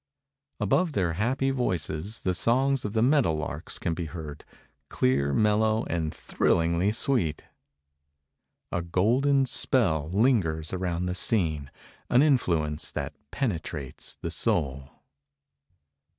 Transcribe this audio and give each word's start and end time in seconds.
Above 0.59 0.93
their 0.93 1.13
happy 1.13 1.51
voices 1.51 2.23
the 2.23 2.33
songs 2.33 2.83
of 2.83 2.93
the 2.93 3.03
meadow 3.03 3.35
larks 3.35 3.77
can 3.77 3.93
be 3.93 4.05
heard, 4.05 4.43
clear, 4.89 5.31
mellow 5.31 5.85
and 5.91 6.11
thrillingly 6.11 6.91
sweet. 6.91 7.45
A 8.71 8.81
golden 8.81 9.45
spell 9.45 10.09
lingers 10.11 10.73
around 10.73 11.05
the 11.05 11.13
scene, 11.13 11.69
an 12.09 12.23
influence 12.23 12.91
that 12.91 13.13
penetrates 13.29 14.17
the 14.21 14.31
soul. 14.31 14.89